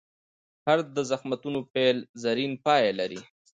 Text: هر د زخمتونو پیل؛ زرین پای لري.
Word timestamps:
هر 0.65 0.79
د 0.95 0.97
زخمتونو 1.11 1.59
پیل؛ 1.73 1.97
زرین 2.23 2.51
پای 2.65 2.85
لري. 2.99 3.19